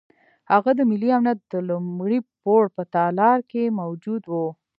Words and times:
هغه 0.51 0.71
د 0.75 0.79
ملي 0.89 1.09
امنیت 1.17 1.39
د 1.53 1.53
لومړي 1.69 2.19
پوړ 2.41 2.63
په 2.75 2.83
تالار 2.95 3.37
کې 3.51 3.75
موجود 3.79 4.23
وو. 4.31 4.47